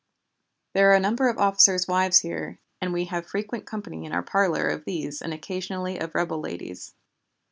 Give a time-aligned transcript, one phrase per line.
[0.73, 4.23] There are a number of officers' wives here, and we have frequent company in our
[4.23, 6.95] parlor of these and occasionally of rebel ladies.